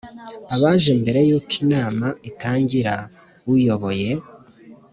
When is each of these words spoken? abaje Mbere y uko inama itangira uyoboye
abaje 0.55 0.91
Mbere 1.01 1.19
y 1.29 1.31
uko 1.37 1.51
inama 1.63 2.07
itangira 2.29 2.93
uyoboye 3.51 4.09